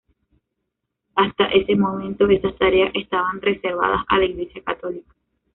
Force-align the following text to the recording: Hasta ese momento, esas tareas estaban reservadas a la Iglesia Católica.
Hasta 1.13 1.45
ese 1.49 1.75
momento, 1.75 2.27
esas 2.27 2.57
tareas 2.57 2.89
estaban 2.95 3.39
reservadas 3.39 4.03
a 4.07 4.17
la 4.17 4.25
Iglesia 4.25 4.63
Católica. 4.63 5.13